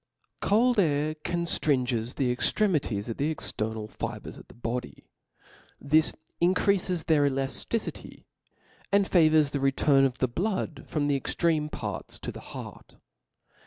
[0.41, 5.05] A Cold air ♦ conftringes the extremities of the ^^ external fibres of the body;
[5.79, 8.23] this increafes their elaflicicy,
[8.91, 12.95] and favors the return of the blood from the extreme parts to the heart.